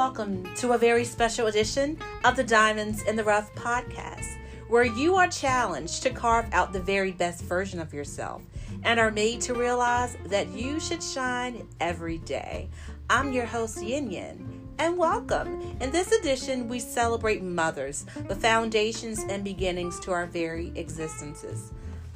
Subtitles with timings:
[0.00, 4.38] welcome to a very special edition of the Diamonds in the Rough podcast,
[4.68, 8.42] where you are challenged to carve out the very best version of yourself
[8.82, 12.70] and are made to realize that you should shine every day.
[13.10, 15.76] I'm your host, Yin Yin, and welcome.
[15.82, 21.72] In this edition, we celebrate mothers, the foundations and beginnings to our very existences.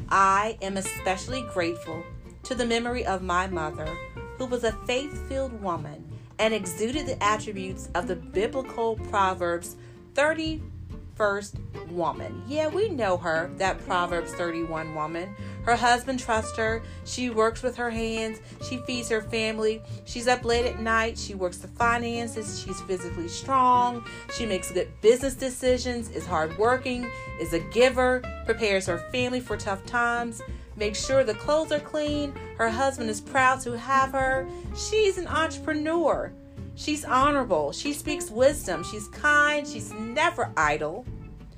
[0.09, 2.03] I am especially grateful
[2.45, 3.95] to the memory of my mother,
[4.39, 9.77] who was a faith filled woman and exuded the attributes of the biblical Proverbs
[10.15, 12.43] 31st woman.
[12.47, 15.35] Yeah, we know her, that Proverbs 31 woman.
[15.65, 16.83] Her husband trusts her.
[17.05, 18.39] She works with her hands.
[18.69, 19.83] She feeds her family.
[20.05, 21.19] She's up late at night.
[21.19, 22.61] She works the finances.
[22.61, 24.05] She's physically strong.
[24.37, 29.87] She makes good business decisions, is hardworking, is a giver, prepares her family for tough
[29.87, 30.43] times
[30.77, 32.35] make sure the clothes are clean.
[32.59, 34.47] Her husband is proud to have her.
[34.77, 36.33] She's an entrepreneur.
[36.75, 37.73] She's honorable.
[37.73, 38.85] She speaks wisdom.
[38.85, 39.67] She's kind.
[39.67, 41.05] She's never idle.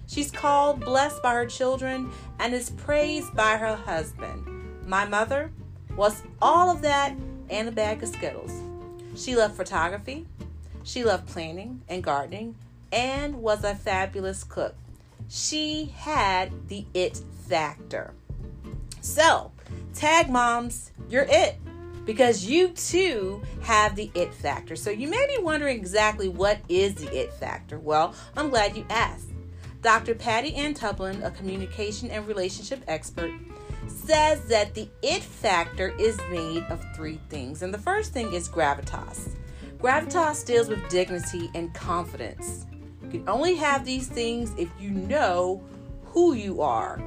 [0.07, 4.47] She's called, blessed by her children, and is praised by her husband.
[4.87, 5.51] My mother
[5.97, 7.17] was all of that
[7.51, 8.53] and a bag of Skittles.
[9.17, 10.27] She loved photography.
[10.85, 12.55] She loved planning and gardening
[12.93, 14.75] and was a fabulous cook.
[15.29, 18.15] She had the it factor.
[19.07, 19.53] So,
[19.95, 21.57] tag moms, you're it
[22.05, 24.75] because you too have the it factor.
[24.75, 27.79] So, you may be wondering exactly what is the it factor.
[27.79, 29.29] Well, I'm glad you asked.
[29.81, 30.17] Dr.
[30.17, 33.31] Patty Ann Tublin, a communication and relationship expert,
[33.87, 37.63] says that the it factor is made of three things.
[37.63, 39.37] And the first thing is gravitas.
[39.79, 42.67] Gravitas deals with dignity and confidence.
[43.05, 45.63] You can only have these things if you know
[46.07, 47.01] who you are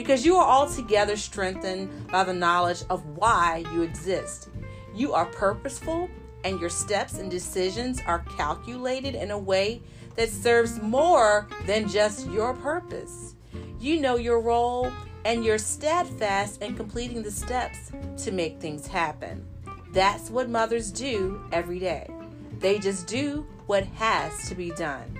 [0.00, 4.48] because you are altogether strengthened by the knowledge of why you exist.
[4.94, 6.08] You are purposeful,
[6.42, 9.82] and your steps and decisions are calculated in a way
[10.16, 13.34] that serves more than just your purpose.
[13.78, 14.90] You know your role,
[15.26, 17.92] and you're steadfast in completing the steps
[18.24, 19.46] to make things happen.
[19.92, 22.08] That's what mothers do every day.
[22.58, 25.18] They just do what has to be done.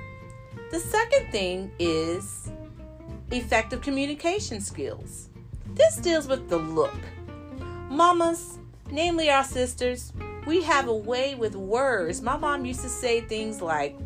[0.70, 2.50] The second thing is
[3.30, 5.28] effective communication skills.
[5.74, 6.98] This deals with the look.
[7.88, 8.58] Mamas,
[8.90, 10.12] namely our sisters,
[10.46, 12.22] we have a way with words.
[12.22, 13.96] My mom used to say things like,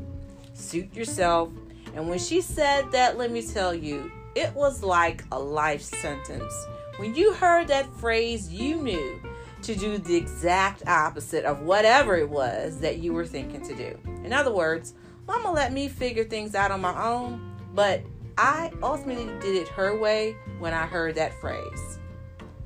[0.52, 1.50] suit yourself.
[1.94, 6.52] And when she said that, let me tell you, it was like a life sentence.
[6.96, 9.20] When you heard that phrase, you knew
[9.62, 13.98] to do the exact opposite of whatever it was that you were thinking to do.
[14.24, 14.94] In other words,
[15.26, 18.02] Mama let me figure things out on my own, but
[18.37, 21.99] I ultimately did it her way when I heard that phrase.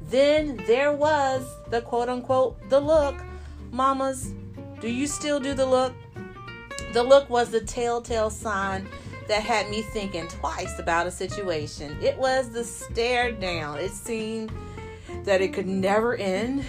[0.03, 3.17] Then there was the quote unquote the look.
[3.71, 4.33] Mamas,
[4.81, 5.93] do you still do the look?
[6.93, 8.89] The look was the telltale sign
[9.29, 11.99] that had me thinking twice about a situation.
[12.03, 13.79] It was the stare down.
[13.79, 14.50] It seemed
[15.25, 16.65] that it could never end,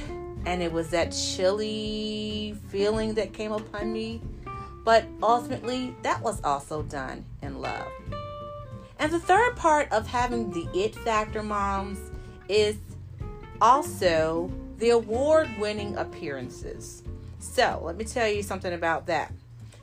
[0.46, 4.22] and it was that chilly feeling that came upon me.
[4.84, 7.88] But ultimately, that was also done in love.
[9.00, 11.98] And the third part of having the it factor moms
[12.50, 12.78] is
[13.62, 17.04] also the award winning appearances.
[17.40, 19.32] So, let me tell you something about that.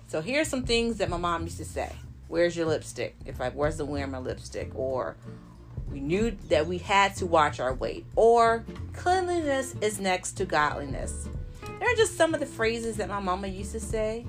[0.08, 1.90] So, here's some things that my mom used to say
[2.28, 3.16] Where's your lipstick?
[3.24, 5.16] If I wasn't wearing my lipstick, or
[5.90, 11.28] we knew that we had to watch our weight, or cleanliness is next to godliness.
[11.78, 14.26] There are just some of the phrases that my mama used to say.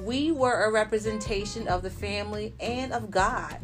[0.00, 3.58] We were a representation of the family and of God.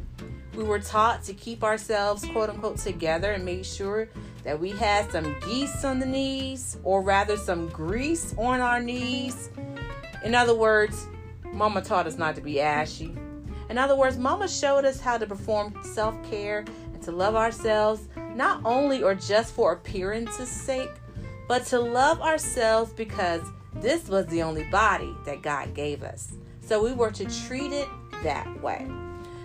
[0.56, 4.08] We were taught to keep ourselves, quote unquote, together and make sure
[4.44, 9.50] that we had some geese on the knees, or rather, some grease on our knees.
[10.24, 11.08] In other words,
[11.52, 13.16] Mama taught us not to be ashy.
[13.68, 18.08] In other words, Mama showed us how to perform self care and to love ourselves,
[18.34, 20.90] not only or just for appearance's sake,
[21.48, 23.42] but to love ourselves because
[23.74, 26.34] this was the only body that God gave us.
[26.60, 27.88] So we were to treat it
[28.22, 28.86] that way.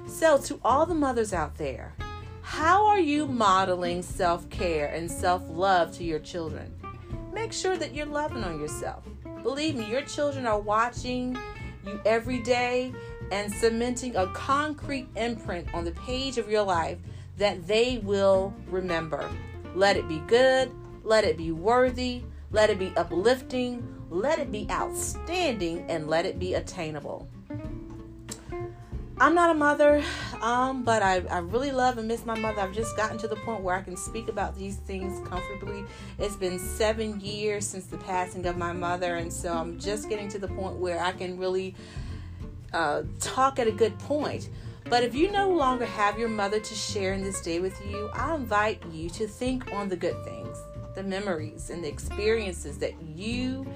[0.10, 1.94] So, to all the mothers out there,
[2.42, 6.74] how are you modeling self care and self love to your children?
[7.32, 9.04] Make sure that you're loving on yourself.
[9.44, 11.38] Believe me, your children are watching
[11.86, 12.92] you every day
[13.32, 16.98] and cementing a concrete imprint on the page of your life
[17.38, 19.30] that they will remember.
[19.76, 20.72] Let it be good,
[21.04, 26.40] let it be worthy, let it be uplifting, let it be outstanding, and let it
[26.40, 27.30] be attainable.
[29.22, 30.02] I'm not a mother,
[30.42, 32.62] um, but I, I really love and miss my mother.
[32.62, 35.84] I've just gotten to the point where I can speak about these things comfortably.
[36.18, 40.30] It's been seven years since the passing of my mother, and so I'm just getting
[40.30, 41.76] to the point where I can really
[42.72, 44.48] uh, talk at a good point.
[44.86, 48.10] But if you no longer have your mother to share in this day with you,
[48.14, 50.58] I invite you to think on the good things,
[50.96, 53.68] the memories, and the experiences that you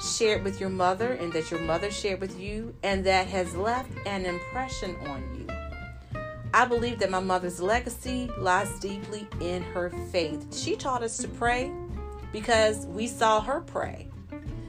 [0.00, 3.90] shared with your mother and that your mother shared with you, and that has left
[4.06, 6.20] an impression on you.
[6.52, 10.56] I believe that my mother's legacy lies deeply in her faith.
[10.56, 11.72] She taught us to pray
[12.32, 14.08] because we saw her pray.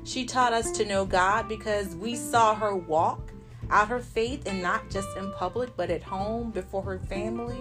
[0.03, 3.31] She taught us to know God because we saw her walk
[3.69, 7.57] out her faith and not just in public but at home before her family.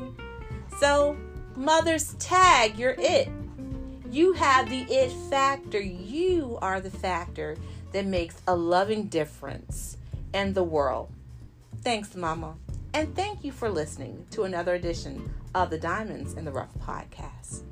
[0.78, 1.16] So,
[1.56, 3.28] mothers, tag, you're it.
[4.14, 5.80] You have the it factor.
[5.80, 7.56] You are the factor
[7.90, 9.96] that makes a loving difference
[10.32, 11.10] in the world.
[11.82, 12.54] Thanks, Mama.
[12.92, 17.62] And thank you for listening to another edition of the Diamonds in the Rough podcast.